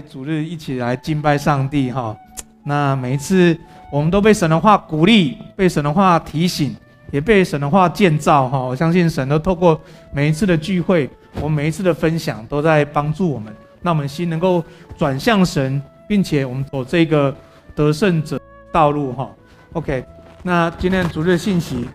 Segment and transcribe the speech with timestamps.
[0.00, 2.16] 主日一起来敬拜上帝哈。
[2.64, 3.56] 那每一次
[3.92, 6.74] 我们都被神的话鼓励，被神的话提醒，
[7.12, 8.58] 也被神的话建造哈。
[8.58, 9.80] 我相信神都透过
[10.12, 14.64] 每一次的聚会，我们每一次的分享都在帮助我们，让我们心能够
[14.96, 17.34] 转向神，并且我们走这个
[17.74, 18.40] 得胜者
[18.72, 19.30] 道路哈。
[19.74, 20.04] OK，
[20.42, 21.88] 那今天主日的信息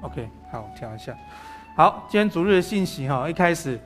[0.00, 1.14] ，OK，好，调一下。
[1.76, 3.78] 好，今天主日的信息哈，一开始。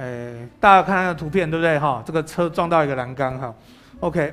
[0.00, 2.02] 哎，大家看那个图片对不对哈？
[2.06, 3.54] 这个车撞到一个栏杆哈。
[4.00, 4.32] OK，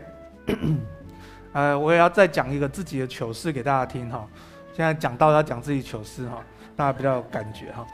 [1.52, 4.26] 呃，我也要再讲一个自己的糗事给大家听哈。
[4.74, 6.42] 现在讲到要讲自己糗事哈，
[6.74, 7.86] 大家比较有感觉哈。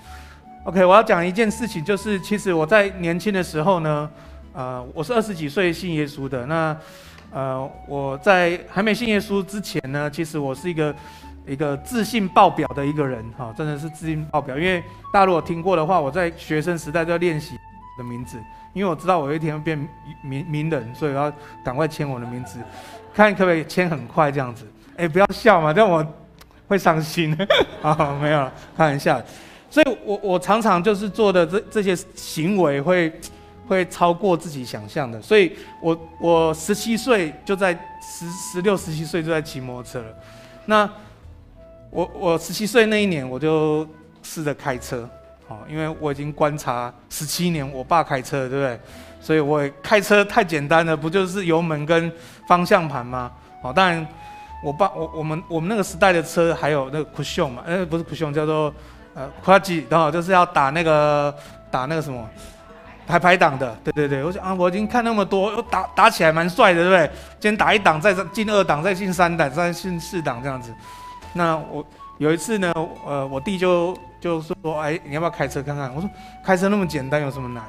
[0.65, 4.07] OK，我要讲一件事情，就是其实我在年轻的时候呢，
[4.53, 6.45] 呃，我是二十几岁信耶稣的。
[6.45, 6.77] 那
[7.31, 10.93] 呃，我在还没信耶稣之前呢，其实我是一个。
[11.45, 14.57] 一个自信爆表的一个人，哈，真的是自信爆表。
[14.57, 17.57] 因为大家如果听过的话，我在学生时代就要练习
[17.97, 18.37] 的名字，
[18.73, 19.77] 因为我知道我有一天会变
[20.21, 22.59] 名名人，所以我要赶快签我的名字，
[23.13, 24.65] 看可不可以签很快这样子。
[24.95, 26.05] 哎，不要笑嘛，这样我
[26.67, 27.35] 会伤心。
[27.81, 29.21] 啊， 没有了，开玩笑。
[29.69, 33.11] 所以我我常常就是做的这这些行为会
[33.67, 35.21] 会超过自己想象的。
[35.21, 40.15] 所以我我十七岁就在十十六十七岁就在骑摩托车了，
[40.67, 40.89] 那。
[41.93, 43.87] 我我十七岁那一年，我就
[44.23, 45.07] 试着开车，
[45.47, 48.79] 哦，因为我已经观察十七年我爸开车，对不对？
[49.21, 52.11] 所以我开车太简单了，不就是油门跟
[52.47, 53.31] 方向盘吗？
[53.61, 54.05] 好，当然
[54.63, 58.73] 我爸我我们我们那个时代的车还有那个 cushion 嘛，呃不是 cushion 叫做
[59.13, 61.33] 呃 clutch，然后就是要打那个
[61.69, 62.27] 打那个什么
[63.05, 67.11] 排排档的，对对对，我想啊我已经看那么多，打打起来蛮帅的，对不对？
[67.39, 70.73] 先打一档，再进二档，再进三档，再进四档这样子。
[71.33, 71.85] 那我
[72.19, 72.71] 有一次呢，
[73.05, 75.93] 呃，我弟就就说，哎，你要不要开车看看？
[75.93, 76.09] 我说，
[76.43, 77.63] 开车那么简单，有什么难？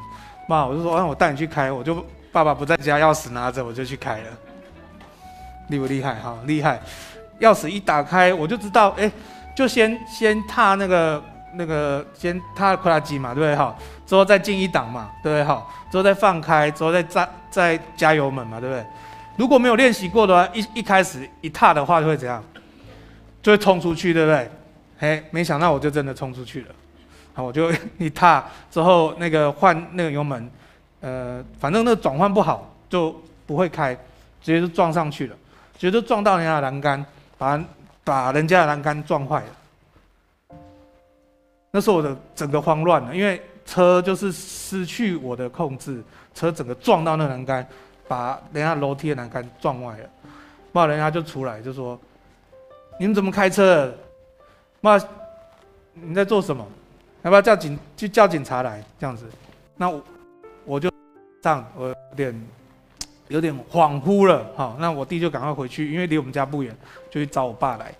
[0.47, 1.73] 妈，我就说，啊，我带你去开。
[1.73, 4.27] 我就爸爸不在家，钥匙拿着，我就去开了。
[5.69, 6.15] 厉不厉害？
[6.17, 6.79] 哈，厉害！
[7.41, 9.11] 钥匙一打开，我就知道，哎，
[9.57, 11.23] 就先先踏那个
[11.55, 13.57] 那个，先踏拖拉机嘛，对不对？
[13.57, 13.75] 哈，
[14.05, 15.45] 之后再进一档嘛，对不对？
[15.45, 18.85] 哈，之后再放开，之后再再再加油门嘛，对不对？
[19.37, 22.45] 如果没有练习过的话，一一开始一踏的话，就会怎样？
[23.45, 24.51] 就会冲出去，对不对？
[24.99, 26.69] 嘿，没想到我就真的冲出去了。
[27.35, 30.51] 好，我就 一踏之后，那个换那个油门，
[31.03, 33.95] 呃，反正那个转换不好就不会开，
[34.41, 35.37] 直接就撞上去了，
[35.77, 37.05] 直接就撞到人家的栏杆，
[37.37, 37.63] 把
[38.03, 40.57] 把人家的栏杆撞坏了。
[41.71, 46.03] 那时候我的整个慌乱了，因为车就是失去我的控制，
[46.35, 47.69] 车整个撞到那栏杆，
[48.09, 50.09] 把人家楼梯的栏杆撞坏了。
[50.73, 52.01] 然人家就出来就说。
[52.99, 53.93] 你们怎么开车？
[54.81, 54.99] 妈，
[55.95, 56.65] 你在做什么？
[57.23, 57.79] 要不要叫警？
[57.97, 59.27] 去叫警察来这样子？
[59.77, 60.03] 那我
[60.65, 60.91] 我就
[61.43, 62.47] 这样，我有点
[63.29, 64.47] 有点恍惚了。
[64.55, 66.77] 好，那我弟就赶快回去，因为离我们家不远，
[67.11, 67.93] 就去找我爸来。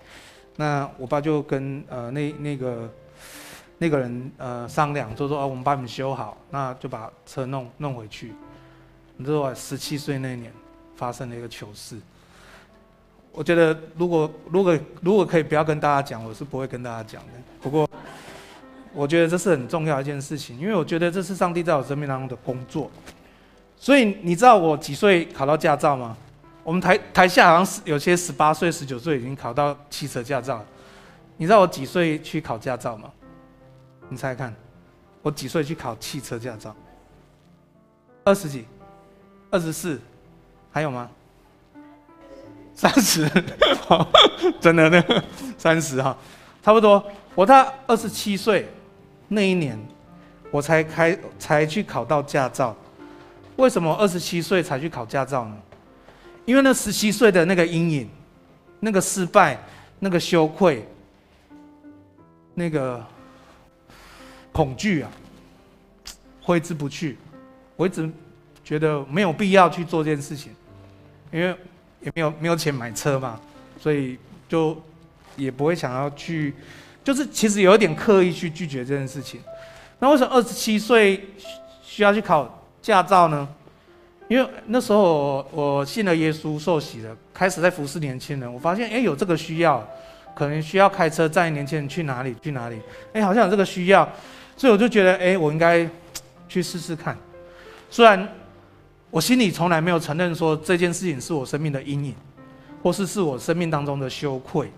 [0.55, 2.89] 那我爸就跟呃那那个
[3.77, 8.31] 那个人呃商量，就说哦，我们把你们修好，那就把车弄弄回去。
[9.17, 10.53] 你知道我十七岁那年
[10.95, 11.99] 发生了一个糗事。
[13.35, 17.33] 我觉得，如果如果如果可以不要跟大家讲，我是不会跟大家讲的。
[17.61, 17.87] 不过，
[18.93, 22.89] 我觉得这是很重要一件事情，因为我觉得这是上帝在我生命当中的工作。
[23.77, 26.15] 所以你知道我几岁考到驾照吗？
[26.63, 30.63] 我们台台下好像是有些十八岁、十九岁已经考到汽车驾照。
[31.35, 33.11] 你知道我几岁去考驾照吗？
[34.07, 34.55] 你猜看，
[35.21, 36.73] 我几岁去考汽车驾照？
[38.23, 38.65] 二十几？
[39.51, 39.99] 二十四？
[40.71, 41.09] 还有吗？
[42.75, 43.25] 三十，
[44.59, 45.23] 真的那个
[45.57, 46.15] 三十哈，
[46.61, 47.01] 差不多。
[47.33, 48.67] 我他二十七岁
[49.29, 49.79] 那一年，
[50.51, 52.75] 我才开才去考到驾照。
[53.55, 55.57] 为什么二十七岁才去考驾照呢？
[56.43, 58.09] 因为那十七岁的那个阴影，
[58.81, 59.57] 那个失败，
[59.99, 60.85] 那个羞愧，
[62.53, 63.01] 那个
[64.51, 65.09] 恐惧啊，
[66.41, 67.17] 挥之不去。
[67.77, 68.09] 我一直
[68.65, 70.53] 觉得没有必要去做这件事情，
[71.31, 71.55] 因为。
[72.05, 73.39] 也没有没有钱买车嘛，
[73.81, 74.15] 所以
[74.47, 74.79] 就
[75.35, 76.53] 也不会想要去，
[77.03, 79.41] 就是其实有一点刻意去拒绝这件事情。
[79.97, 81.29] 那为什么二十七岁
[81.83, 83.47] 需要去考驾照呢？
[84.27, 88.53] 因为那时候我，我信了耶稣，受洗了，开始在服侍年轻人。
[88.53, 89.83] 我发现哎，有这个需要，
[90.35, 92.79] 可能需要开车载年轻人去哪里去哪里。
[93.13, 94.07] 哎，好像有这个需要，
[94.55, 95.89] 所以我就觉得哎，我应该
[96.47, 97.17] 去试试看。
[97.89, 98.29] 虽然。
[99.11, 102.15] 我心里从来没有承认说这件事情是我生命的阴影，
[102.83, 104.69] 或是是我生命当中的羞愧，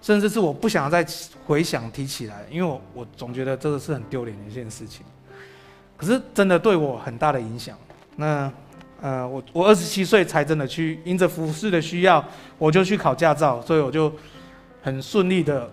[0.00, 1.06] 甚至是我不想要再
[1.46, 5.06] 回想提起来，因为我我总觉得这个是很丢脸的一件事情。
[5.96, 7.78] 可是真的对我很大的影响，
[8.16, 8.52] 那
[9.00, 12.24] 呃，我我二十七岁才真的去，因着服饰的需要，
[12.58, 14.12] 我就去考驾照，所以我就
[14.82, 15.70] 很顺利的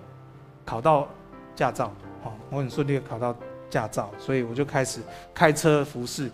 [0.64, 1.08] 考到
[1.56, 1.92] 驾照。
[2.24, 3.36] 哦，我很顺利的考到
[3.70, 5.00] 驾照，所以我就开始
[5.34, 6.30] 开车服饰。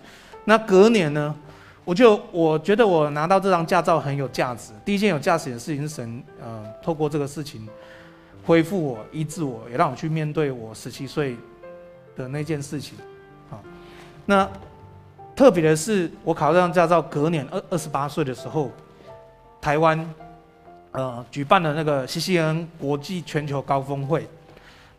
[0.45, 1.35] 那隔年呢，
[1.83, 4.71] 我就我觉得我拿到这张驾照很有价值。
[4.85, 7.67] 第一件有价值的事情是神呃，透过这个事情
[8.45, 11.35] 恢复我、医治我，也让我去面对我十七岁
[12.15, 12.97] 的那件事情。
[13.49, 13.57] 啊，
[14.25, 14.47] 那
[15.35, 18.71] 特别的是，我考这张驾照隔年二二十八岁的时候，
[19.59, 20.07] 台湾
[20.91, 24.27] 呃举办了那个 CCN 国际全球高峰会。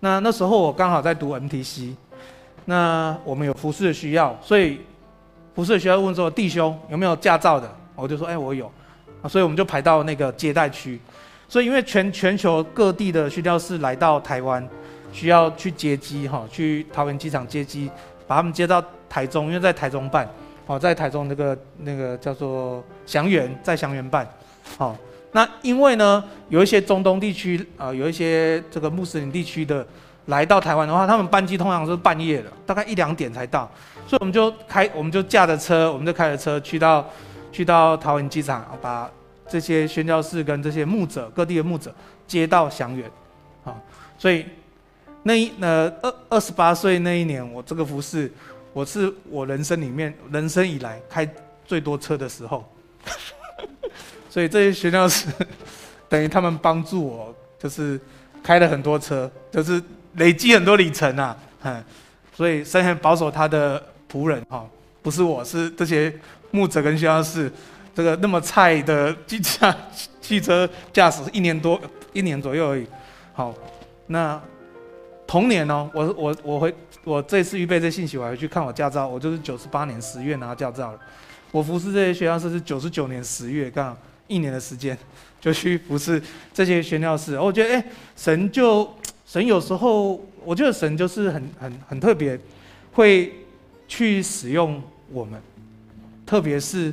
[0.01, 1.95] 那那时候我刚好在读 MTC，
[2.67, 4.81] 那我们有服饰的需要，所以
[5.57, 7.69] 服事的需要问说，弟兄有没有驾照的？
[7.95, 8.71] 我就说，哎，我有，
[9.27, 11.01] 所以我们就排到那个接待区。
[11.49, 14.69] 所以因为全全球各地的宣教士来到台湾，
[15.13, 17.91] 需要去接机哈，去桃园机场接机，
[18.27, 20.29] 把他们接到台中，因为在台中办，
[20.67, 24.29] 哦，在台中那个那个叫做祥园，在祥园办，
[24.77, 24.95] 好。
[25.33, 29.87] 那因为呢，有一些中东地区啊、有一些这个穆斯林地区的
[30.27, 33.71] 来到台湾的话，他们班机通常是半夜的，大概一两点才到，
[34.07, 37.05] 所以我们就开，我们就驾着车，我们就开着车去到
[37.51, 39.11] 去到桃园机场，把
[39.49, 41.95] 这些宣教士跟这些牧者各地的牧者
[42.27, 43.11] 接到祥园，
[43.65, 43.75] 啊，
[44.19, 44.47] 所以
[45.23, 48.33] 那一呃二二十八岁那一年，我这个服饰，
[48.73, 51.29] 我是我人生里面人生以来开
[51.65, 52.65] 最多车的时候。
[54.31, 55.29] 所以这些宣教士
[56.09, 57.99] 等于他们帮助我，就是
[58.43, 59.83] 开了很多车，就是
[60.15, 61.83] 累积很多里程啊，嗯，
[62.35, 64.69] 所以神很保守他的仆人哈，
[65.03, 66.13] 不是我，是这些
[66.51, 67.51] 牧者跟宣教士，
[67.95, 69.77] 这个那么菜的汽驾
[70.21, 71.81] 汽车驾驶一年多
[72.13, 72.87] 一年左右而已，
[73.33, 73.55] 好，
[74.07, 74.41] 那
[75.27, 76.75] 同年呢，我我我回
[77.05, 80.99] 我这次预备这信息，我还去看我驾照，我就是九十八年十月拿驾照了，
[81.51, 83.97] 我服侍这些学教士是九十九年十月刚好。
[84.29, 84.99] 一年的时间
[85.41, 86.21] 就去服侍
[86.53, 87.85] 这些宣教士，我觉得哎、
[88.17, 88.93] 神就
[89.25, 92.37] 神有时候，我觉得神就是很很很特别，
[92.95, 93.33] 会
[93.89, 95.41] 去使用我们，
[96.25, 96.93] 特别是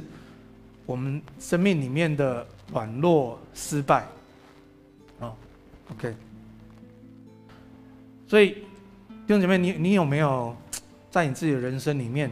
[0.86, 4.06] 我们生命里面的软弱、失败，
[5.20, 5.34] 啊
[5.92, 6.16] ，OK。
[8.28, 10.56] 所以弟兄姐妹，你你有没有
[11.10, 12.32] 在你自己的人生里面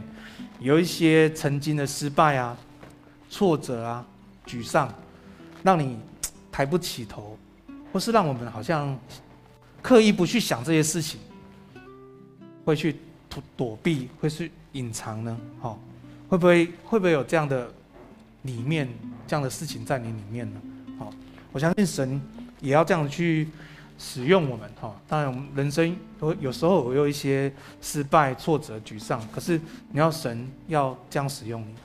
[0.60, 2.58] 有一些曾经的失败啊、
[3.30, 4.06] 挫折啊？
[4.48, 4.92] 沮丧，
[5.64, 5.98] 让你
[6.52, 7.38] 抬不起头，
[7.94, 8.98] 或是让我们好像
[9.82, 11.20] 刻意不去想这些事情，
[12.66, 12.96] 会去
[13.56, 15.38] 躲避，会去隐藏呢？
[15.60, 15.80] 好，
[16.30, 17.72] 会不会会不会有这样的
[18.44, 18.88] 里面
[19.28, 20.62] 这样的事情在你里面呢？
[20.98, 21.14] 好，
[21.52, 22.22] 我相信神
[22.60, 23.48] 也要这样去
[23.98, 24.70] 使用我们。
[24.80, 29.60] 哈，当然我们人生都有时候会有一些失败、挫折、沮丧，可是
[29.92, 31.76] 你要神要这样使用你，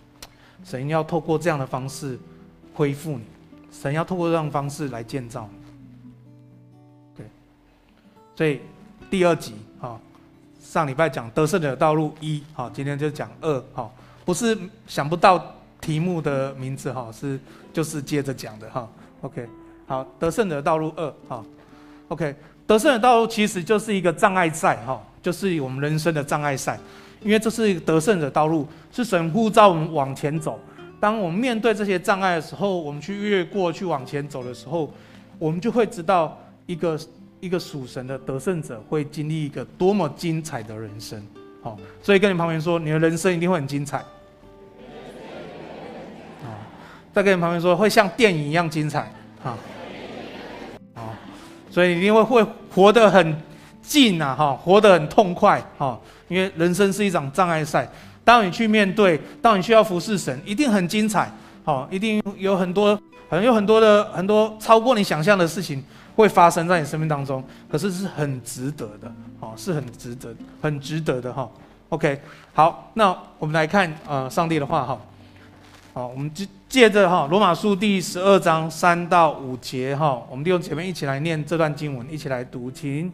[0.65, 2.19] 神要透过这样的方式。
[2.75, 3.25] 恢复你，
[3.73, 5.59] 神要透过这样方式来建造你。
[7.17, 7.27] 对，
[8.37, 8.61] 所以
[9.11, 9.99] 第二集哈，
[10.77, 13.91] 上礼拜讲得胜者的道路一，好，今天就讲二，好，
[14.27, 14.55] 不是
[14.87, 15.43] 想不到
[15.81, 17.41] 题目的名字哈，是
[17.73, 18.87] 就是接着讲的哈。
[19.23, 19.49] OK，
[19.87, 21.43] 好，得胜者的道路二，好
[22.09, 26.79] ，OK，得胜者的道路其实就是一个障碍赛哈，就是我们人生的障碍赛，
[27.23, 30.61] 因为这是一个得胜者道路，是神呼召我们往前走。
[31.01, 34.93] 当我们面对这些障碍的时候，我们去越过去往前走的时候，
[35.39, 37.01] 我们就会知道一个
[37.41, 41.21] 一个属神的得胜者会经历一个多么精彩的人生。
[41.63, 43.99] 好，所以跟你旁边说，你的人生一定会很精彩。
[46.43, 46.63] 啊，
[47.13, 49.13] 再跟你旁边说，会像电影一样精彩。
[49.43, 49.59] 好，
[50.95, 51.15] 好，
[51.71, 53.37] 所以一定会会活得很
[53.83, 57.89] 近啊，哈，活得很痛快，哈，因为人生是一场障碍赛。
[58.25, 61.31] 当你去面对，当你需要服侍神，一定很精彩，
[61.67, 62.95] 好，一定有很多，
[63.29, 65.83] 可能有很多的很多超过你想象的事情
[66.15, 70.33] 会发生在你生命当中，可是是很值得的，好，是很值得，
[70.63, 71.51] 很值得的哈。
[71.89, 72.21] OK，
[72.55, 75.01] 好，那我们来看呃上帝的话哈，
[75.93, 83.13] 好，我们就借着哈罗马书第十二章三到五节哈，我们弟兄姐妹一起来念这段经文，一起来读，请。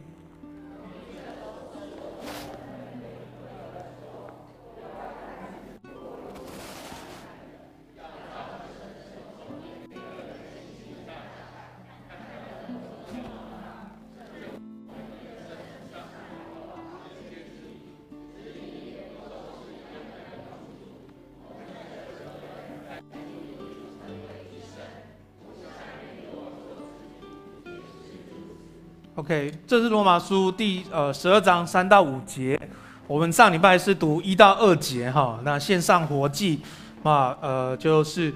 [29.16, 32.58] OK，这是罗马书第呃十二章三到五节。
[33.06, 36.58] 我们上礼拜是读一到二节哈，那线上活祭
[37.02, 38.32] 啊，呃，就是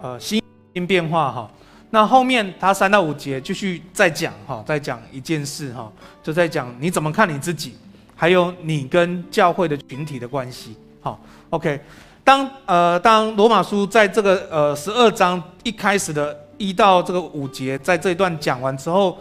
[0.00, 0.40] 呃心
[0.74, 1.50] 心变化哈。
[1.90, 5.90] 那后面他三到五节继续再讲哈，再讲一件事哈，
[6.22, 7.74] 就在讲你怎么看你自己，
[8.14, 10.76] 还有你跟教会的群体的关系。
[11.00, 11.80] 好，OK。
[12.22, 19.18] 当呃当罗马书在这个呃十二章一开始的一到这个五节，在这一段讲完之后，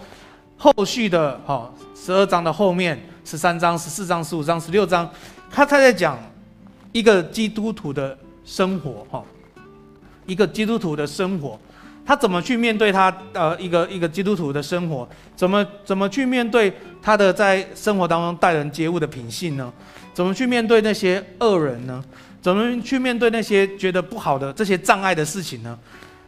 [0.62, 5.10] 后续的哈十二章的后面十三章、十四章、十五章、十六章，
[5.50, 6.20] 他他在讲
[6.91, 8.15] 一个基督徒的
[8.46, 9.24] 生活哈，
[10.27, 11.60] 一个基督徒的生活。
[12.06, 15.10] 他怎么去面对他呃一个一个基督徒的生活？
[15.36, 19.74] 怎么怎么去面对他的在生活当中待人接物的品性呢？
[20.13, 22.03] 怎么去面对那些恶人呢？
[22.39, 25.77] 怎么去面对那些觉得不好的这些障碍的事情呢？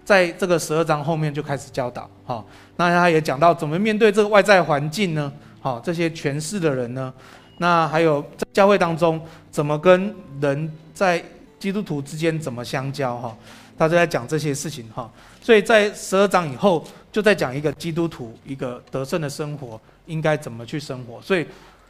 [0.03, 2.09] 在这个十二章后面就开始教导。
[2.25, 2.45] 好，
[2.75, 5.31] 那他也讲到怎么面对这个外在环境呢？
[5.61, 7.13] 好，这些权势的人呢？
[7.57, 11.23] 那还有在教会当中怎么跟人在
[11.59, 13.17] 基督徒之间怎么相交？
[13.17, 13.35] 哈。
[13.75, 21.19] 他就在讲这些事情哈，所以在十二章以后就在讲一个基督徒一个得胜的生活应该怎么去生活。
[21.23, 21.45] 所以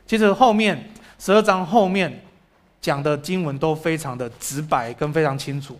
[0.07, 0.81] 其实后面
[1.19, 2.21] 十二章后面
[2.79, 5.77] 讲的经文都非常的直白跟非常清楚。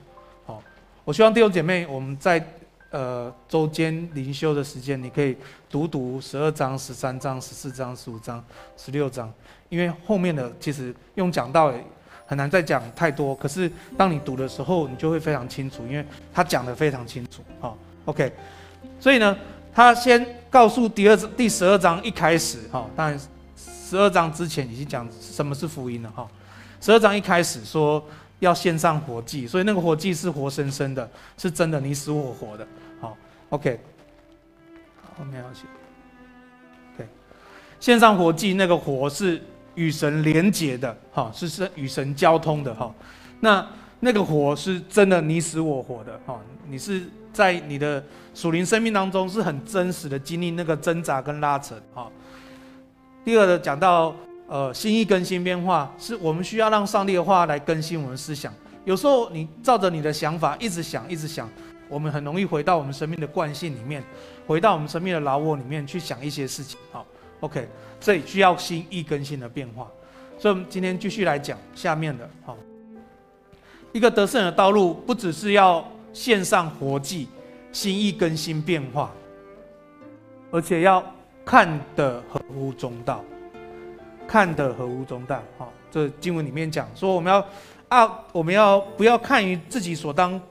[1.05, 2.41] 我希望弟兄姐妹我们在
[2.89, 5.35] 呃周间灵修的时间，你可以
[5.69, 8.43] 读读十二章、十三章、十四章、十五章、
[8.77, 9.31] 十六章，
[9.67, 11.73] 因为后面的其实用讲道。
[12.25, 17.43] 很难再讲太多，可是当你读的时候，你就会非常清楚，因为他讲得非常清楚。
[17.59, 18.31] 好，OK，
[18.97, 19.37] 所以呢，
[19.73, 23.19] 他先告诉第二第十二章一开始，哈，当然
[23.57, 26.25] 十二章之前已经讲什么是福音了，哈。
[26.79, 28.03] 十二章一开始说
[28.43, 32.67] 要献上活祭，所以那个活祭是活生生的，是真的，你死我活的。
[33.01, 33.17] 好
[33.49, 33.79] ，OK，
[35.17, 35.63] 后面要写，
[36.97, 37.07] 对，
[37.79, 39.41] 献上活祭那个活是。
[39.75, 42.93] 与神连结的，哈，是是与神交通的，哈。
[43.39, 43.67] 那
[43.99, 46.39] 那个活是真的你死我活的，哈。
[46.69, 47.01] 你是
[47.33, 48.03] 在你的
[48.35, 52.07] 属灵生命当中是很真实的经历那个挣扎跟拉扯，哈。
[53.25, 54.15] 第二个讲到
[54.53, 58.53] 呃心意更新变化，是我们需要让上帝的话来更新我们思想。
[58.85, 61.49] 有时候你照着你的想法一直想一直想，
[61.89, 64.03] 我们很容易回到我们生命的惯性里面，
[64.45, 67.03] 回到我们生命的老我里面去想一些事情，好
[67.39, 67.67] ，OK。
[67.99, 69.89] 所以需要心意更新的变化，
[70.37, 72.29] 所以我们今天继续来讲下面的。
[72.45, 72.55] 好，
[73.91, 77.27] 一个得胜的道路，不只是要献上活祭，
[77.71, 79.11] 心意更新变化，
[80.51, 81.03] 而且要
[81.43, 83.23] 看得合乎中道，
[84.33, 85.39] 看得合乎中道。
[85.59, 87.45] 好，这经文里面讲说，我们要
[87.87, 90.41] 啊，我们要不要看于自己所当，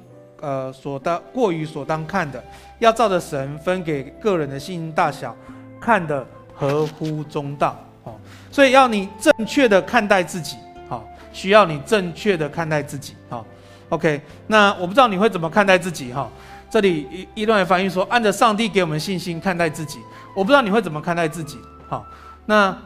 [0.40, 2.40] 呃，所当过于所当看的，
[2.78, 5.34] 要照着神分给个人的信心大小，
[5.80, 6.24] 看得。
[6.54, 8.14] 合乎中道，哦，
[8.52, 10.56] 所以要你正确的看待自己，
[10.88, 13.44] 好，需要你正确的看待自己，好
[13.88, 14.20] ，OK。
[14.46, 16.30] 那我不知道你会怎么看待自己，哈，
[16.70, 19.98] 这里一一段翻译说，按着上帝给我们信心看待自己，
[20.36, 21.58] 我不知道你会怎么看待自己，
[21.88, 22.04] 好，
[22.46, 22.76] 那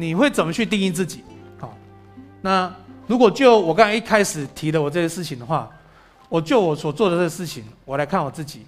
[0.00, 1.22] 你会怎么去定义自己，
[1.58, 1.76] 好，
[2.40, 2.72] 那
[3.06, 5.68] 如果就我刚才一开始提的我这些事情的话，
[6.28, 8.64] 我就我所做的这个事情，我来看我自己，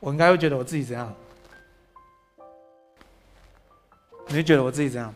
[0.00, 1.12] 我应该会觉得我自己怎样？
[4.28, 5.14] 你会觉得我自己怎样？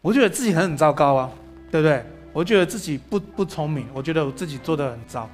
[0.00, 1.30] 我觉得自己很很糟糕啊，
[1.70, 2.04] 对不对？
[2.32, 5.28] 我觉得自己不不聪明，我觉得我自己做的很糟。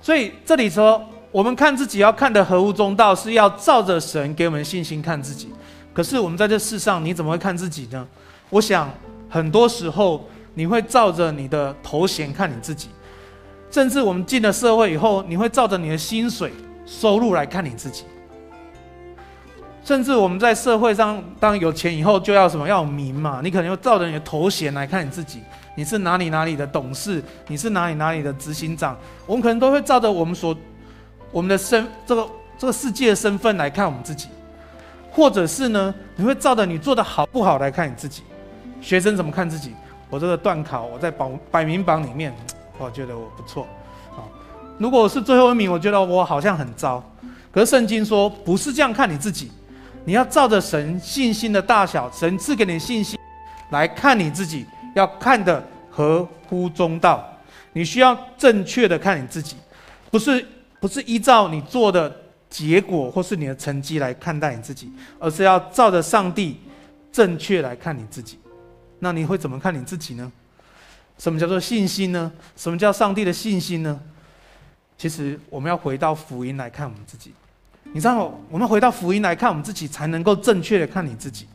[0.00, 5.52] 所以这里说，我们看自己要看的合乎中道，是要照着神给我们信心看自己。
[5.94, 8.06] 可是我们在这世上，你怎么会看自己呢？
[8.50, 8.90] 我想
[9.30, 12.88] 很多时候你会照着你的头衔看你自己，
[13.70, 16.52] 甚至我们进了社会以后，你会照着你的薪水
[16.84, 18.04] 收入来看你自己。
[19.84, 22.66] 甚至我们在社会上，当有钱以后，就要什么？
[22.66, 23.40] 要名嘛？
[23.44, 25.42] 你可能要照着你的头衔来看你自己，
[25.76, 30.56] 你是哪里哪里的董事，你是哪里哪里的执行长，我们可能都会照着我们所
[31.30, 34.28] 我们的身这个这个世界的身份来看我们自己，
[35.14, 38.24] 或者是呢，你会照着你做的好不好来看你自己。
[38.80, 39.72] 学生怎么看自己？
[40.10, 42.34] 我这个段考我在榜百名榜里面，
[42.78, 43.66] 我觉得我不错
[44.10, 44.26] 啊。
[44.76, 47.02] 如果是最后一名，我觉得我好像很糟。
[47.52, 49.52] 可是圣经说不是这样看你自己。
[50.04, 53.18] 你要照着神信心的大小，神赐给你信心
[53.70, 57.24] 来看你自己，要看得合乎中道。
[57.72, 59.56] 你需要正确的看你自己，
[60.10, 60.46] 不是
[60.78, 62.14] 不是依照你做的
[62.54, 66.56] 结果或是你的成绩来看待你自己，而是要照着上帝
[67.10, 68.38] 正确来看你自己。
[69.00, 70.30] 那你会怎么看你自己呢？
[71.18, 72.30] 什么叫做信心呢？
[72.56, 74.00] 什么叫上帝的信心呢？
[74.96, 77.32] 其实我们要回到福音来看我们自己。
[77.92, 81.48] 你知道，我们回到福音来看我们自己，才能够正确的看你自己。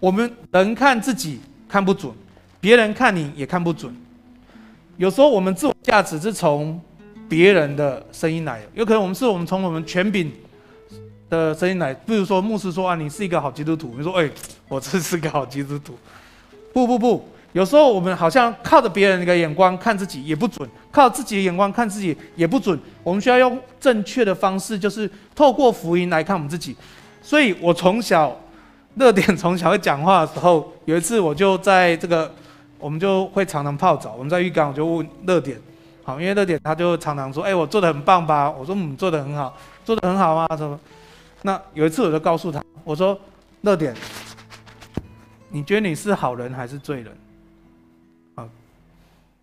[0.00, 1.38] 我们人看自己
[1.68, 2.10] 看不准，
[2.62, 3.94] 别人看你也看不准。
[4.96, 6.80] 有时候我们自我价值是从
[7.28, 10.32] 别人的声音来，有可能我们是我们从我们权柄
[11.28, 11.92] 的声音来。
[11.92, 13.94] 比如说牧师说啊，你是一个好基督徒。
[13.96, 14.30] 你说，哎，
[14.68, 15.94] 我这是个好基督徒。
[16.72, 22.78] 不不不，有时候我们好像靠着别人的眼光看自己也不准，靠自己的眼光看自己也不准。
[23.02, 26.76] 我们需要用正确的方式，就是透过福音来看我们自己。
[27.22, 28.36] 所以我从小
[28.96, 32.32] 热点从小会讲话的时候，有一次我就在这个。
[32.76, 34.14] 我们就会常常泡澡。
[34.14, 35.58] 我们在浴缸，我就问热点，
[36.04, 40.78] 好，因为乐点他就常常说：“哎，我做的很棒吧？”我说：“嗯，做的很好，做得很好啊。”什么？
[41.42, 43.18] 那有一次我就告诉他，我说
[43.62, 43.94] ：“乐点，
[45.48, 47.10] 你觉得你是好人还是罪人？”
[48.36, 48.46] 好，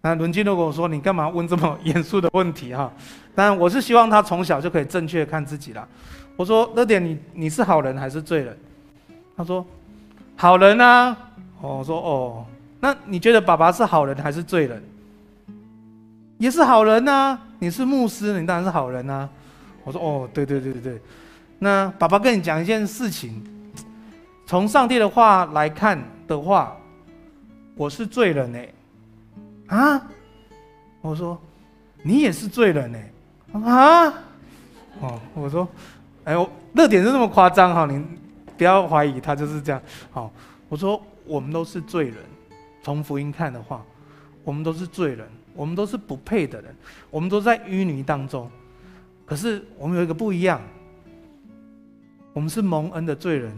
[0.02, 2.92] 那伦金都跟我说：“你干嘛问这么严肃的问题？”哈，
[3.34, 5.88] 但我是希望他从小就可以正确看自己啦。
[6.36, 8.56] 我说：“乐点，你你是好人还是罪人？”
[9.36, 9.66] 他说
[10.38, 11.18] ：“好人啊。”
[11.62, 12.46] 哦，我说：“哦。”
[12.80, 14.84] 那你觉得爸爸是好人还是罪人？
[16.42, 19.30] 也是好人呐、你是牧师，你当然是好人呐、
[19.84, 21.02] 我说哦，对对对对对。
[21.60, 23.44] 那爸爸跟你讲一件事情，
[24.48, 26.76] 从上帝的话来看的话，
[27.76, 28.74] 我是罪人哎。
[29.68, 30.02] 啊？
[31.02, 31.40] 我说
[32.02, 33.60] 你也是罪人哎。
[33.60, 34.08] 啊？
[35.00, 35.68] 哦，我说，
[36.24, 38.04] 哎呦，热点是那么夸张哈，你
[38.58, 39.80] 不要怀疑他就是这样。
[40.10, 40.32] 好，
[40.68, 42.16] 我说我们都是罪人。
[42.82, 43.80] 从福音看的话，
[44.44, 45.30] 我们都是罪人，
[45.62, 46.76] 我们都是不配的人，
[47.12, 48.50] 我们都在淤泥当中。
[49.28, 50.60] 可是我们有一个不一样，
[52.34, 53.56] 我们是蒙恩的罪人，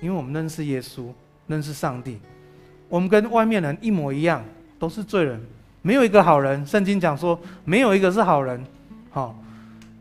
[0.00, 1.06] 因为我们认识耶稣，
[1.46, 2.18] 认识上帝。
[2.88, 4.44] 我们跟外面人一模一样，
[4.76, 5.40] 都是罪人，
[5.82, 6.66] 没有一个好人。
[6.66, 8.60] 圣经讲说，没有一个是好人。
[9.10, 9.40] 好，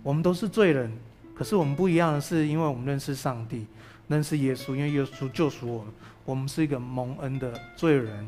[0.01, 0.91] 我们都是罪人，
[1.35, 3.67] 可是我们不一样的是，因为我们认识上帝，
[4.07, 5.93] 认识耶稣，因为耶稣救赎我们，
[6.25, 8.27] 我们是一个蒙恩的罪人。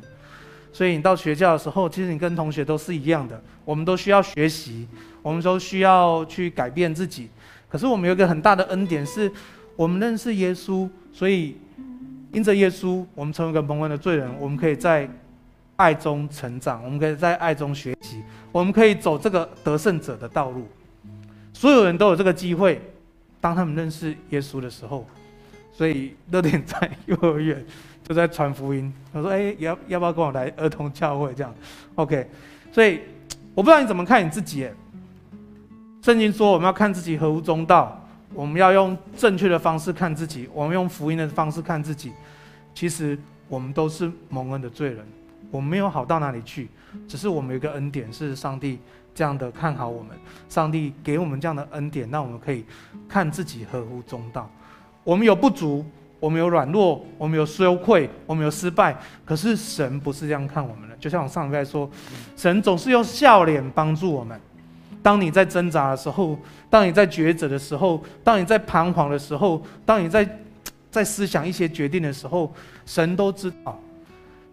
[0.77, 3.41] 所以你到学校的时候，其实你跟同学都是一样的。
[3.65, 4.87] 我们都需要学习，
[5.23, 7.31] 我们都需要去改变自己。
[7.67, 9.31] 可是我们有一个很大的恩典，是
[9.75, 11.57] 我们认识耶稣，所以
[12.31, 14.29] 因着耶稣，我们成为一个蒙恩的罪人。
[14.39, 15.09] 我们可以在
[15.77, 20.67] 爱中成长，我们可以在爱中学习，我们可以走这个得胜者的道路。
[21.53, 22.79] 所有人都有这个机会，
[23.41, 25.07] 当他们认识耶稣的时候。
[25.73, 27.63] 所以热点在幼儿园。
[28.07, 31.33] 就在传福音，他说：“哎，要要不要跟我来儿童教会？
[31.33, 31.53] 这样
[31.95, 32.25] ，OK。
[32.71, 33.01] 所以
[33.53, 34.65] 我不知道你怎么看你自己。
[36.01, 38.01] 圣经说我们要看自己合乎中道，
[38.33, 42.13] 我们要用正确的方式看自己，我们用福音的方式看自己。
[42.73, 45.05] 其实我们都是蒙恩的罪人，
[45.51, 46.69] 我们没有好到哪里去，
[47.09, 48.79] 只是我们有一个恩典，是上帝
[49.13, 50.15] 这样的看好我们，
[50.47, 52.63] 上帝给我们这样的恩典，让我们可以
[53.09, 54.49] 看自己合乎中道。
[55.03, 55.85] 我们有不足。”
[56.19, 60.95] 我们有软弱，我们有羞愧，我们有失败，可是神不是这样看我们的。
[60.97, 61.89] 就像我上礼拜说，
[62.35, 64.39] 神总是用笑脸帮助我们。
[65.03, 66.37] 当你在挣扎的时候，
[66.69, 70.27] 当你在抉择的时候，当你在彷徨的时候，当你在
[70.89, 72.51] 在思想一些决定的时候，
[72.85, 73.79] 神都知道。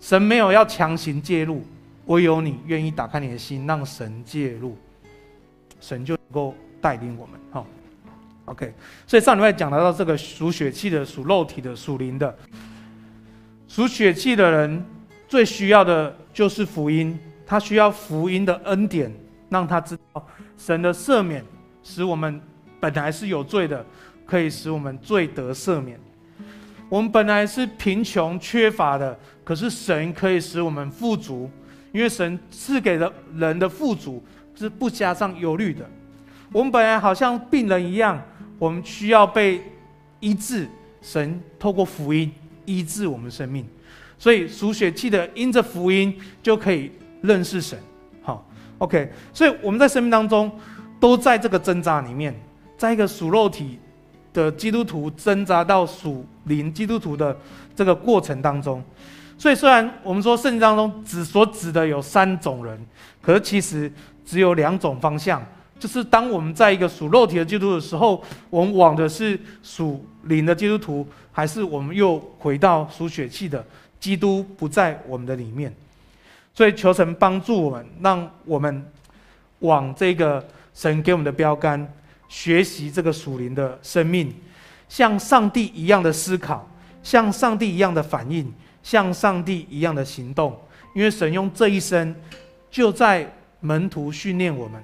[0.00, 1.62] 神没有要强行介入，
[2.06, 4.76] 唯有你愿意打开你的心，让神介入，
[5.80, 7.40] 神就能够带领我们。
[7.50, 7.66] 好。
[8.46, 8.74] OK，
[9.06, 12.36] 所以上礼拜讲到这个属血气的、属肉体的、属灵的。
[13.66, 14.84] 属血气的人
[15.26, 19.10] 最需要的就是福音，他需要福音的恩典，
[19.48, 20.24] 让他知道
[20.58, 21.42] 神的赦免，
[21.82, 22.38] 使我们
[22.78, 23.84] 本来是有罪的，
[24.26, 25.98] 可以使我们罪得赦免。
[26.90, 31.50] 我们本来是贫穷缺乏的，可是神可以使我们富足，
[31.92, 34.22] 因为神赐给了人的富足
[34.54, 35.88] 是不加上忧虑的。
[36.52, 38.22] 我们本来好像病人一样。
[38.64, 39.60] 我们需要被
[40.20, 40.66] 医治，
[41.02, 42.32] 神透过福音
[42.64, 43.62] 医治我们生命，
[44.18, 47.78] 所以属血气的因着福音就可以认识神。
[48.22, 48.48] 好
[48.78, 50.50] ，OK，所以我们在生命当中
[50.98, 52.34] 都在这个挣扎里面，
[52.78, 53.78] 在一个属肉体
[54.32, 57.38] 的基督徒挣扎到属灵基督徒的
[57.76, 58.82] 这个过程当中。
[59.36, 62.80] 所以虽然我们说圣经当中只所指的有三种人，
[63.20, 63.92] 可是其实
[64.24, 65.44] 只有两种方向。
[65.84, 73.62] 就是当我们在一个属肉体的基督徒的时候，我们往的是属灵的基督徒，还是我们又回到属血气的
[74.00, 75.70] 基督不在我们的里面？
[76.54, 78.82] 所以求神帮助我们，让我们
[79.58, 80.42] 往这个
[80.72, 81.86] 神给我们的标杆
[82.30, 84.32] 学习这个属灵的生命，
[84.88, 86.66] 像上帝一样的思考，
[87.02, 88.50] 像上帝一样的反应，
[88.82, 90.58] 像上帝一样的行动。
[90.94, 92.16] 因为神用这一生
[92.70, 94.82] 就在门徒训练我们。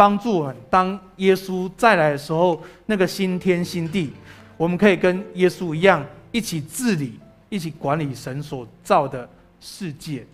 [0.00, 4.10] 帮助我们，当耶稣再来的时候，那个新天新地，
[4.56, 9.28] 我们可以跟耶稣一样，一起治理，一起管理神所造的
[9.60, 10.26] 世界。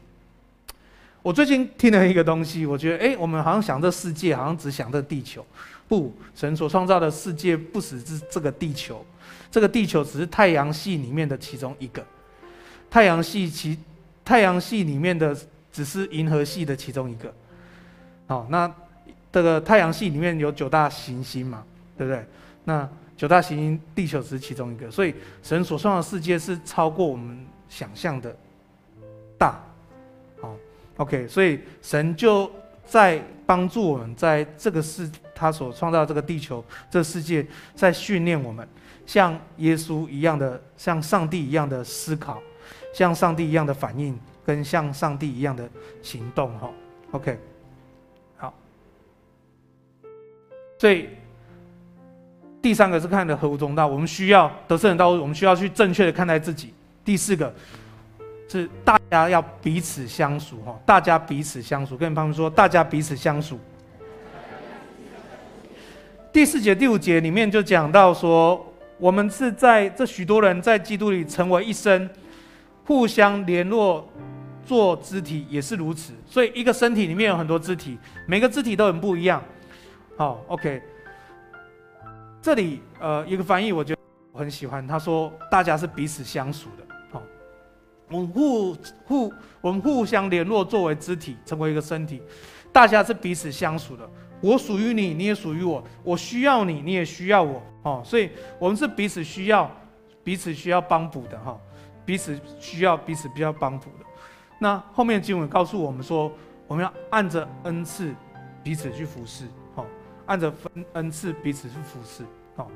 [1.20, 5.44] 我最近听了一个东西，我觉得，哎，我们好像想这世界，好像只想这地球。
[5.88, 9.04] 不，神所创造的世界不只是这个地球，
[9.50, 12.06] 这个地球只是太阳系里面的其中一个。
[12.88, 13.76] 太阳系其
[14.24, 15.36] 太阳系里面的
[15.72, 17.34] 只是银河系的其中一个。
[18.28, 18.72] 好，那
[19.32, 21.62] 这个太阳系里面有九大行星嘛，
[21.98, 22.24] 对不对？
[22.64, 28.34] 那九大行星，地球只是其中一个，所以神所创造的世界是超过我们想象的
[29.38, 29.60] 大。
[30.40, 30.54] 好
[30.96, 32.50] ，OK，所以神就
[32.84, 38.66] 在帮助我们，在这个世他所创造这个地球这世界，在训练我们，
[39.06, 42.42] 像耶稣一样的，像上帝一样的思考，
[42.94, 45.68] 像上帝一样的反应，跟像上帝一样的
[46.02, 46.58] 行动。
[46.58, 46.70] 哈
[47.12, 47.38] ，OK。
[50.78, 51.08] 所以，
[52.60, 56.74] 第三个是看的合乎中道，我们需要得胜的道路，我们需要去正确的看待自己。
[57.04, 57.54] 第四个
[58.48, 63.58] 是大家要彼此相熟，哈，大家彼此相熟，跟他们说，大家彼此相熟。
[66.32, 72.10] 第四节、第五节里面就讲到说，我们是在这许多人在基督里成为一身，
[72.84, 74.06] 互相联络
[74.66, 76.12] 做肢体，也是如此。
[76.26, 79.42] 所以，一个身体里面有很多肢体，每个肢体都很不一样。
[80.16, 80.82] 好，OK。
[82.40, 84.00] 这里呃一个翻译，我觉得
[84.32, 84.86] 我很喜欢。
[84.86, 87.22] 他说大家是彼此相属的，好，
[88.08, 88.74] 我们互
[89.04, 92.22] 互我们互相联络，作为肢体，成为一个身体。
[92.72, 94.08] 大家是彼此相属的，
[94.40, 99.70] 我属于你，你也属于我，我需要你，你也需要我，哦，所以我们是彼此需要，
[100.22, 101.58] 彼此需要帮补的，哈，
[102.04, 104.06] 彼此需要彼此比较帮补的。
[104.58, 106.30] 那后面经文告诉我们说，
[106.66, 108.14] 我们要按着恩赐
[108.62, 109.44] 彼此去服侍。
[110.26, 112.68] 按着分恩赐彼此去服侍，好，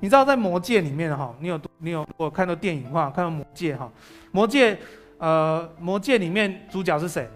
[0.00, 3.90] 你知道在魔戒里面哈，你有你有我看到电影话，看到魔戒哈，
[4.30, 4.78] 魔戒
[5.18, 7.28] 呃魔戒里面主角是谁？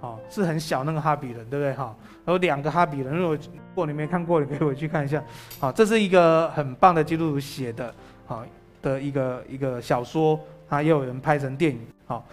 [0.00, 1.94] 哦，是很小那个哈比人，对不对哈？
[2.26, 5.22] 有两个哈比人，如果如果你没看过，你可以回去看一下。
[5.60, 7.94] 好，这是一个很棒的基督徒写的，
[8.26, 8.44] 好
[8.80, 10.38] 的一个一个小说，
[10.68, 11.80] 啊，也有人拍成电影。
[12.06, 12.24] 好，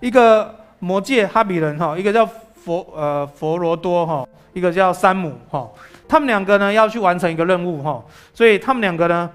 [0.00, 5.70] 一个魔戒哈比人哈，一个叫佛呃佛罗多哈，一个叫山姆哈。
[6.12, 9.30] 他们两个呢要去完成一个任务哈，所以他们两个呢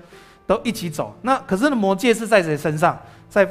[0.46, 1.12] 都一起走。
[1.24, 2.96] 那可是魔戒是在谁身上？
[3.28, 3.44] 在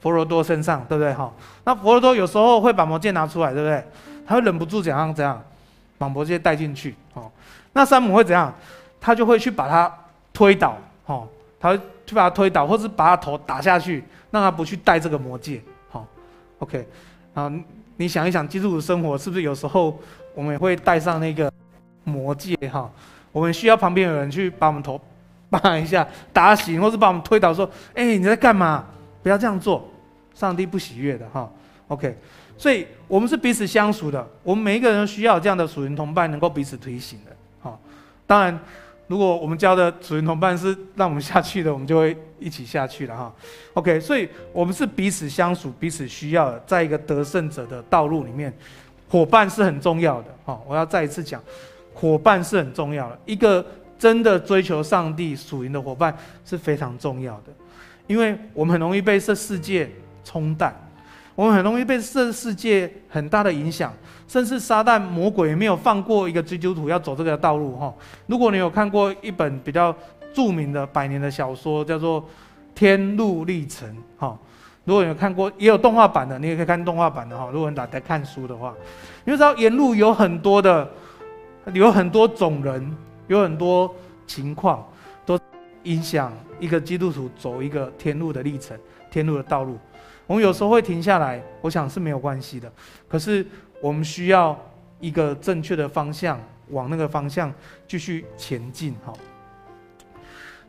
[0.00, 1.30] 佛罗多身上，对不对哈？
[1.64, 3.84] 那佛罗多有时候会把魔戒拿出来，对不对？
[4.26, 5.38] 他会忍不住怎样怎样
[5.98, 7.30] 把魔戒带进去哦。
[7.74, 8.50] 那山姆会怎样？
[8.98, 9.94] 他就会去把他
[10.32, 11.28] 推倒哦，
[11.60, 15.60] 他会去把他推倒，或是把他头打下去，让他不去带这个魔戒。
[15.90, 16.06] 好
[16.60, 16.88] ，OK，
[17.34, 17.52] 啊，
[17.98, 20.00] 你想一想，基督徒生活是不是有时候
[20.34, 21.52] 我们也会带上那个？
[22.06, 22.90] 魔戒哈，
[23.32, 24.98] 我们需要旁边有人去把我们头
[25.50, 28.84] 扒一下，打醒，或是把我们推倒，说：“哎、你在干嘛？
[29.22, 29.88] 不要这样做，
[30.34, 31.50] 上帝不喜悦的哈。”
[31.88, 32.16] OK，
[32.56, 37.30] 所以我们是彼此相属的，我们每一个人需要这样的属灵同伴，能够彼此推行的。
[37.60, 37.80] 好，
[38.26, 38.58] 当然，
[39.06, 43.32] 如果我们交的属灵同伴是让我们下去的，我们就会一起下去了哈。
[43.74, 48.52] OK，所以我们是彼此相属、彼此需要的，在一个得胜者的道路里面，
[49.08, 50.28] 伙伴是很重要的。
[50.44, 51.40] 好，我要再一次讲。
[51.98, 53.64] 伙伴是很重要的，一个
[53.98, 57.44] 真的追求上帝属灵的伙伴是非常重要的，
[58.06, 59.90] 因为我们很容易被这世界
[60.22, 60.76] 冲淡，
[61.34, 63.90] 我们很容易被这世界很大的影响，
[64.28, 67.90] 甚至撒旦魔鬼也没有放过一个基督徒要走这个道路哈。
[68.26, 69.96] 如果你有看过一本比较
[70.34, 72.20] 著名的百年的小说，叫做
[72.74, 74.38] 《天路历程》哈，
[74.84, 77.48] 如果你有看过，也有动画版的，你也可以看动画版的哈。
[77.50, 78.74] 如果你打开看书的话，
[79.24, 80.86] 你就知道沿路有很多的。
[81.72, 83.92] 有很多种人，有很多
[84.26, 84.86] 情况，
[85.24, 85.38] 都
[85.82, 88.78] 影响一个基督徒走一个天路的历程，
[89.10, 89.76] 天路的道路。
[90.26, 92.72] 我们有时候会停下来，我想是没有关系的。
[93.08, 93.44] 可是
[93.80, 94.56] 我们需要
[95.00, 97.52] 一个正确的方向，往那个方向
[97.86, 98.94] 继续前进。
[99.04, 99.12] 哈，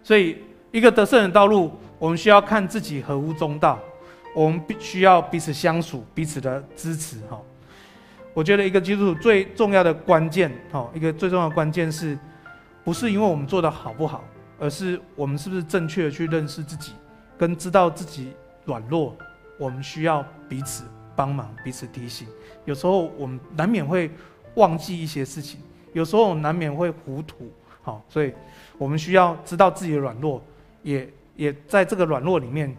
[0.04, 0.38] 所以
[0.72, 3.80] 一个得胜的道路，我们需要看自己合乎中道，
[4.36, 7.20] 我们必须要彼此相处，彼此的支持。
[7.30, 7.40] 哈。
[8.38, 12.16] 我觉得一个基督徒最重要的关键，哈，一个最重要的关键是，
[12.84, 14.24] 不是因为我们做的好不好，
[14.60, 16.94] 而是我们是不是正确的去认识自己，
[17.36, 18.34] 跟知道自己
[18.66, 19.18] 软弱，
[19.58, 20.84] 我们需要彼此
[21.16, 22.28] 帮忙，彼此提醒。
[22.66, 24.08] 有时候我们难免会
[24.54, 25.60] 忘记一些事情，
[25.94, 28.32] 有时候难免会糊涂，好，所以
[28.78, 30.40] 我们需要知道自己的软弱，
[30.84, 32.72] 也也在这个软弱里面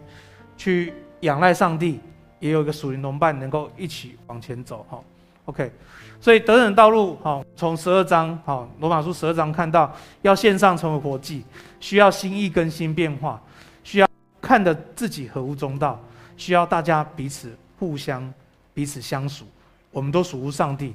[0.56, 0.92] 去
[1.22, 1.98] 仰赖上帝，
[2.38, 5.02] 也有一个属灵同伴能够一起往前走，哈。
[5.48, 5.72] OK，
[6.20, 11.42] 所以得胜道路，好，从十二章，好，罗马书十二章看到，要线上成为活祭，
[11.80, 13.42] 需要心意更新变化，
[13.82, 14.08] 需要
[14.42, 15.98] 看得自己合乎中道，
[16.36, 18.30] 需要大家彼此互相
[18.74, 19.46] 彼此相属，
[19.90, 20.94] 我们都属乎上帝。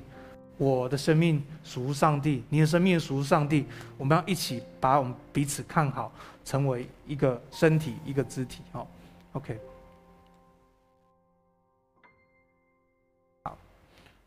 [0.55, 3.65] 我的生命属乎上帝，你的生命属乎上帝。
[3.97, 6.11] 我们要一起把我们彼此看好，
[6.45, 8.61] 成为一个身体，一个肢体。
[8.71, 8.87] 好
[9.31, 9.72] ，OK。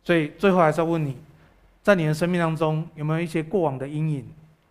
[0.07, 1.17] 所以最后还是要问你，
[1.83, 4.25] 在你的生命当中有没有一些过往的阴影？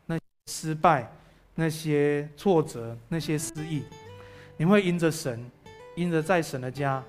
[0.06, 1.12] 那失败、
[1.56, 3.84] 那些挫折、那些失意，
[4.56, 5.52] 你会因着神，
[5.98, 7.04] 因着在神的家，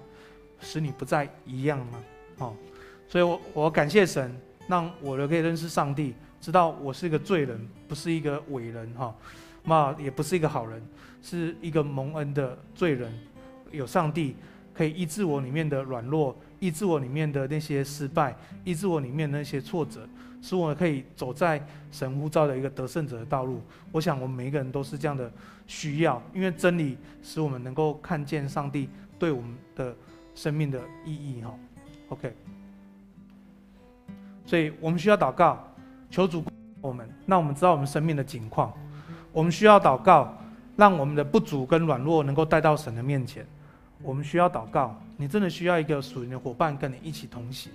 [0.59, 2.05] 使你不再一样吗？
[2.39, 2.57] 哦。
[3.09, 4.37] 所以我，我感谢神，
[4.67, 9.15] 让我可以认识上帝，知道我是一个罪人，不是一个伟人哈，
[9.63, 10.83] 那也不是一个好人，
[11.23, 13.13] 是一个蒙恩的罪人。
[13.71, 14.35] 有上帝
[14.77, 20.07] 可以医治我里面的软弱，医治我里面的那些失败，医治我里面的那些挫折，
[20.43, 23.63] 使我可以走在神呼召的一个得胜者的道路。
[23.91, 25.33] 我想，我们每一个人都是这样的
[25.67, 29.97] 需要，因为真理使我们能够看见上帝对我们的
[30.35, 31.55] 生命的意义哈。
[32.11, 32.35] OK。
[34.45, 35.67] 所以我们需要祷告，
[36.11, 36.45] 求主
[36.83, 38.73] 我们，让我们知道我们生命的景况。
[39.33, 40.37] 我们需要祷告，
[40.77, 43.45] 让我们的不足跟软弱能够带到神的面前。
[44.03, 47.73] 我们需要祷告，你真的需要一个属灵的伙伴跟你一起同行，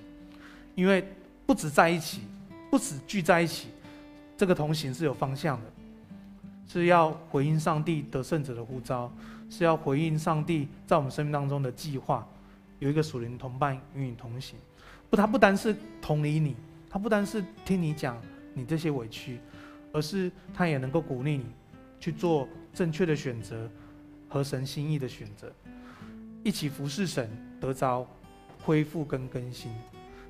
[0.75, 1.05] 因为
[1.45, 2.21] 不止在一起，
[2.69, 3.69] 不止聚在一起，
[4.37, 5.65] 这个同行是有方向的，
[6.67, 9.11] 是要回应上帝得胜者的呼召，
[9.49, 12.27] 是要回应上帝在我们生命当中的计划，
[12.79, 14.57] 有一个属灵同伴与你同行。
[15.09, 16.55] 不，他不单是同理你，
[16.89, 18.15] 他不单是听你讲
[18.53, 19.39] 你这些委屈，
[19.91, 21.45] 而是他也能够鼓励你
[21.99, 23.69] 去做正确的选择，
[24.29, 25.51] 合神心意的选择，
[26.43, 28.07] 一起服侍神，得着
[28.63, 29.71] 恢复跟更新。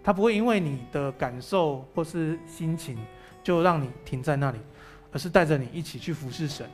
[0.04, 2.97] 他不会因为你的感受或是心情
[3.43, 4.58] 就让你停在那里，
[5.12, 6.65] 而是带着你一起去服侍神，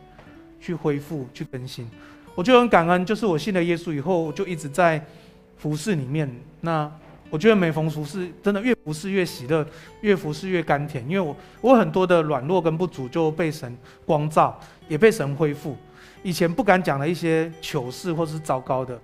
[0.60, 1.90] 去恢复，去更新。
[2.36, 5.04] 我就很感恩，就是我信了耶稣以后，我就一直在
[5.58, 6.30] 服侍里面。
[6.62, 6.92] 那。
[7.30, 9.68] 我觉得每逢服侍，真的越服侍越喜乐，
[10.00, 11.04] 越服侍越甘甜。
[11.10, 15.76] 因为我我很多的软弱跟不足就被神光照，也被神恢复。
[16.24, 18.98] 以前不敢讲的一些糗事或是糟糕的，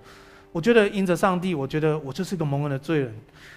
[0.54, 3.12] 我觉得因着上帝，我觉得我就是一个蒙恩的罪人。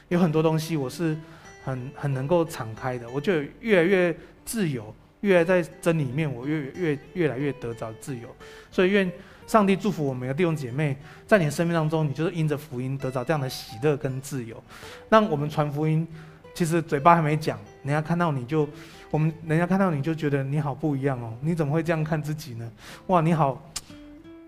[0.07, 1.15] 有很多东西我是
[1.63, 8.27] 很很能够敞开的，我就越来越自由，越来在真理里面，我越越越来越得着自由。
[8.71, 9.11] 所以愿。
[9.45, 14.61] 上帝祝福我们的弟兄姐妹，在你的生命当中，你就是因着福音得着这样的喜乐跟自由。
[15.07, 16.05] 那我们传福音，
[16.53, 18.67] 其实嘴巴还没讲，人家看到你就，
[19.09, 21.33] 我们人家看到你就觉得你好不一样哦。
[21.39, 22.69] 你怎么会这样看自己呢？
[23.05, 23.71] 哇，你好，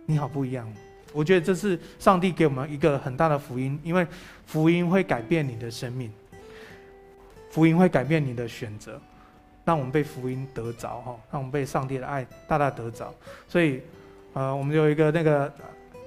[0.05, 0.69] 你好不一样。
[1.13, 4.05] 我觉得这是上帝给我们一个很大的福音，因为
[4.45, 6.11] 福音会改变你的生命，
[7.49, 8.99] 福音会改变你的选择，
[9.65, 13.13] 让我们被福音得着哈，让我们被上帝的爱大大得着。
[13.47, 13.81] 所以。
[14.31, 15.51] 呃，我们有一个那个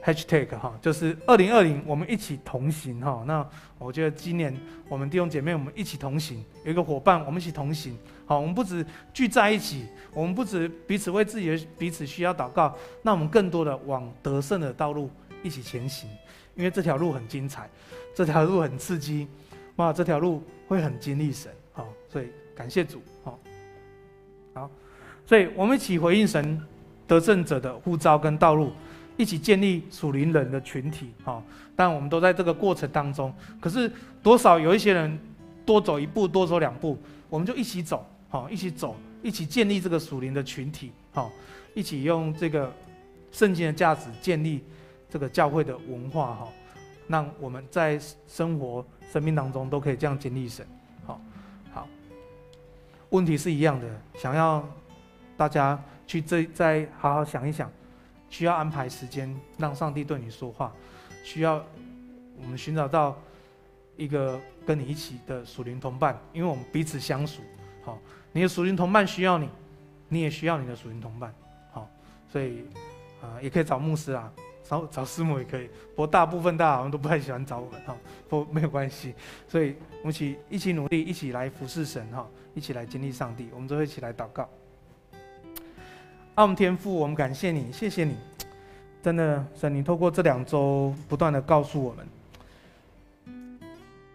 [0.04, 3.22] hashtag 哈，就是二零二零，我们一起同行哈。
[3.26, 3.46] 那
[3.78, 4.54] 我觉得今年
[4.88, 7.96] 我们弟兄姐妹，我们一起同行，有一个伙伴，我们一起同行。
[8.26, 15.08] 好，我们不止聚在一起，我们不止彼此为自己的彼此需要祷告，那我们更多的往得胜的道路
[15.42, 16.10] 一起前行，
[16.56, 17.70] 因为这条路很精彩，
[18.14, 19.28] 这条路很刺激，
[19.76, 21.52] 哇，这条路会很经历神。
[21.72, 23.00] 好，所以感谢主。
[23.22, 23.38] 好，
[24.54, 24.70] 好，
[25.24, 26.60] 所以我们一起回应神。
[27.04, 28.72] 得胜者的呼召跟道路，
[29.16, 31.42] 一起建立属灵人的群体，哈！
[31.76, 33.90] 但我们都在这个过程当中，可是
[34.22, 35.18] 多少有一些人
[35.64, 36.98] 多走一步，多走两步，
[37.28, 41.30] 我们就一起走，好，一起走，一起建立这个属灵的群体，好，
[41.74, 42.72] 一起用这个
[43.30, 44.64] 圣经的价值建立
[45.08, 46.48] 这个教会的文化，哈，
[47.08, 50.66] 让我们在生活、生命当中都可以这样经历神，
[51.04, 51.20] 好，
[51.72, 51.88] 好。
[53.10, 54.66] 问题是一样的，想要
[55.36, 55.78] 大家。
[56.04, 57.70] 去这再好好想一想，
[58.32, 60.72] 需要安排时间让上帝对你说话，
[61.22, 61.62] 需要
[62.40, 63.14] 我们寻找到
[63.94, 67.42] 一个跟你一起的属灵同伴，因为我们彼此相属。
[67.84, 67.98] 好，
[68.32, 69.50] 你的属灵同伴需要你，
[70.08, 71.32] 你也需要你的属灵同伴。
[71.72, 71.86] 好，
[72.26, 72.64] 所以
[73.20, 74.32] 啊、也可以找牧师啊，
[74.64, 75.66] 找找师母也可以。
[75.90, 77.94] 不过大部分大家好像都不太喜欢找我们哈，
[78.30, 79.14] 不没有关系。
[79.46, 83.50] 所以我们一起一起努力，一起来服侍神哈，一起来经历上帝。
[83.52, 84.48] 我们都会一起来祷告。
[86.34, 88.16] 爱我们天父，我们感谢你，谢谢你，
[89.02, 92.06] 真的神，你透过这两周不断的告诉我们，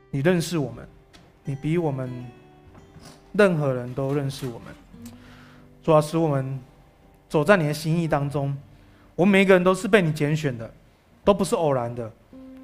[0.09, 0.83] 你认识我们，
[1.45, 2.09] 你比我们
[3.33, 5.13] 任何人都认识我们，
[5.83, 6.59] 主要使我们
[7.29, 8.57] 走在你的心意当中，
[9.15, 10.67] 我们每一个人都是被你拣选的，
[11.23, 12.11] 都不是偶然的，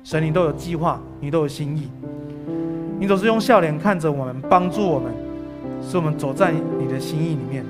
[0.03, 1.91] 神你都有计划，你都有心意，
[2.99, 5.13] 你总是用笑脸看着我们，帮助我们，
[5.87, 7.63] 使我们走在你的心意里面。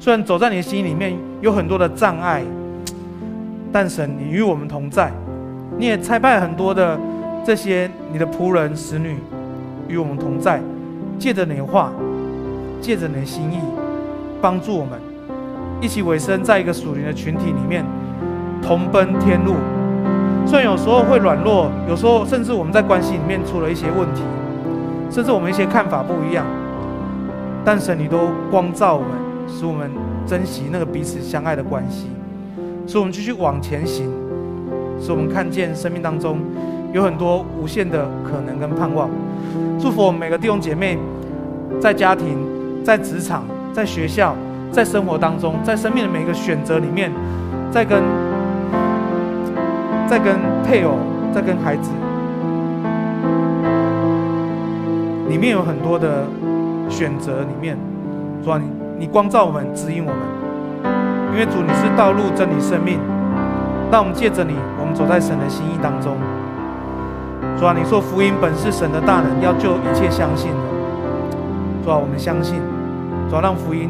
[0.00, 2.42] 虽然走在你的心里面有很多的障碍，
[3.70, 5.12] 但神，你与我们同在，
[5.76, 6.98] 你也差派很多的
[7.44, 9.18] 这些你的仆人、使女
[9.88, 10.58] 与我们同在，
[11.18, 11.92] 借着你的话，
[12.80, 13.58] 借着你的心意，
[14.40, 14.98] 帮助我们
[15.82, 17.84] 一起委身在一个属灵的群体里面，
[18.62, 19.56] 同奔天路。
[20.46, 24.22] 虽然有时候会软弱，有时候甚至我们在关系里面出了一些问题，
[25.10, 26.46] 甚至我们一些看法不一样，
[27.66, 29.10] 但神你都光照我们，
[29.50, 29.90] 使我们
[30.26, 32.06] 珍惜那个彼此相爱的关系，
[32.86, 34.10] 使我们继续往前行，
[35.00, 36.38] 使我们看见生命当中
[36.92, 39.10] 有很多无限的可能跟盼望。
[39.78, 40.96] 祝福我们每个弟兄姐妹，
[41.80, 42.38] 在家庭、
[42.84, 44.34] 在职场、在学校、
[44.70, 47.10] 在生活当中，在生命的每一个选择里面，
[47.70, 48.02] 在跟。
[50.10, 50.34] 在跟
[50.64, 50.98] 配偶，
[51.32, 51.88] 在跟孩子，
[55.28, 56.26] 里面有很多的
[56.88, 57.42] 选择。
[57.42, 57.78] 里面，
[58.42, 58.68] 主啊，你
[59.00, 60.20] 你光照我们，指引我们。
[61.32, 62.98] 因为主你是道路、真理、生命。
[63.90, 66.18] 让我们借着你，我们走在神的心意当中。
[67.58, 70.60] 主啊，你说福音本是神的大能，要救一切相信的。
[71.82, 72.60] 主啊，我们相信。
[73.30, 73.88] 主啊，让福音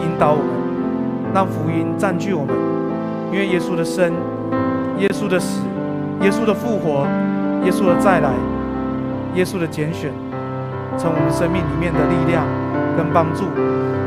[0.00, 2.56] 引导我们，让福音占据我们。
[3.30, 4.10] 因为耶稣的生。
[4.98, 5.60] 耶稣的死，
[6.22, 7.04] 耶稣的复活，
[7.64, 8.30] 耶稣的再来，
[9.34, 10.10] 耶稣的拣选，
[10.96, 12.46] 从我们生命里面的力量
[12.96, 13.44] 跟帮助，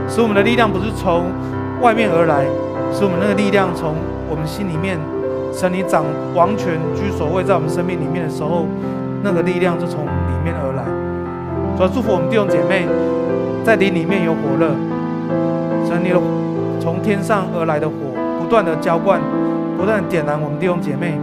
[0.07, 1.25] 使我们的力量不是从
[1.81, 2.45] 外面而来，
[2.91, 3.95] 使我们那个力量从
[4.29, 4.97] 我们心里面，
[5.53, 8.65] 神你掌王权居首位在我们生命里面的时候，
[9.23, 10.83] 那个力量就从里面而来。
[11.75, 12.87] 主要祝福我们弟兄姐妹，
[13.63, 14.71] 在灵里面有火热，
[15.85, 16.19] 神你的
[16.79, 17.93] 从天上而来的火，
[18.39, 19.21] 不断的浇灌。
[19.77, 21.13] 不断点燃我们弟兄姐妹，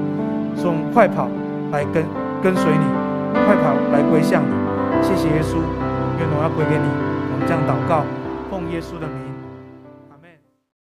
[0.55, 1.27] 说我们快跑
[1.73, 2.05] 来跟
[2.41, 2.87] 跟随你，
[3.33, 4.55] 快跑来归向你。
[5.03, 5.57] 谢谢耶稣，
[6.21, 7.04] 愿荣耀归给你。
[7.47, 8.05] 这样祷告，
[8.51, 9.24] 奉耶稣的名。